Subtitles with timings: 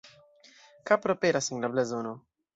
[0.91, 2.17] Kapro aperas en la blazono.